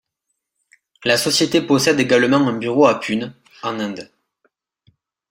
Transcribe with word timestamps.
La 1.03 1.15
société 1.15 1.61
possède 1.61 1.99
également 1.99 2.49
un 2.49 2.53
bureau 2.53 2.87
à 2.87 2.99
Pune, 2.99 3.35
en 3.61 3.79
Inde. 3.79 4.09